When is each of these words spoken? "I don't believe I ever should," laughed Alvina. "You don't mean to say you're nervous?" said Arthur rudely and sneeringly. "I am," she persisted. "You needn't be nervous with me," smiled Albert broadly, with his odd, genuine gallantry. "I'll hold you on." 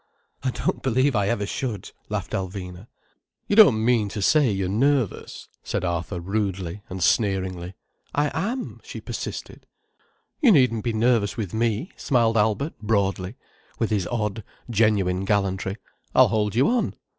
"I 0.41 0.49
don't 0.49 0.81
believe 0.81 1.15
I 1.15 1.27
ever 1.27 1.45
should," 1.45 1.91
laughed 2.09 2.31
Alvina. 2.31 2.87
"You 3.47 3.55
don't 3.55 3.85
mean 3.85 4.09
to 4.09 4.19
say 4.23 4.49
you're 4.49 4.67
nervous?" 4.67 5.47
said 5.61 5.85
Arthur 5.85 6.19
rudely 6.19 6.81
and 6.89 7.03
sneeringly. 7.03 7.75
"I 8.15 8.31
am," 8.33 8.79
she 8.83 8.99
persisted. 8.99 9.67
"You 10.41 10.51
needn't 10.53 10.83
be 10.85 10.91
nervous 10.93 11.37
with 11.37 11.53
me," 11.53 11.91
smiled 11.97 12.35
Albert 12.35 12.73
broadly, 12.81 13.35
with 13.77 13.91
his 13.91 14.07
odd, 14.07 14.43
genuine 14.71 15.23
gallantry. 15.23 15.77
"I'll 16.15 16.29
hold 16.29 16.55
you 16.55 16.67
on." 16.67 16.95